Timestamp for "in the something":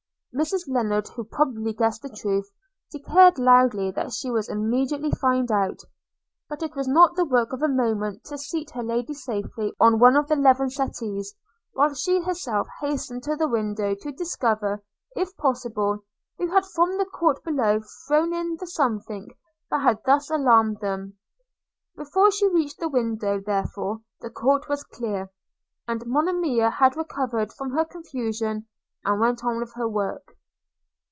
18.33-19.27